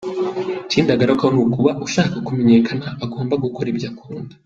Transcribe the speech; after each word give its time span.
Ikindi 0.65 0.89
agarukaho 0.95 1.31
ni 1.35 1.39
ukuba 1.45 1.71
ushaka 1.85 2.15
kumenyekana 2.25 2.87
agomba 3.03 3.35
gukora 3.43 3.67
ibyo 3.73 3.87
akunda. 3.91 4.33